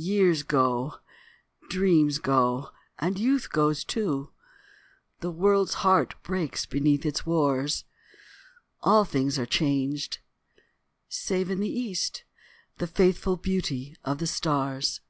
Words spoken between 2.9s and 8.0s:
and youth goes too, The world's heart breaks beneath its wars,